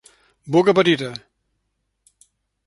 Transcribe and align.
Boca 0.55 0.73
petita. 0.79 1.11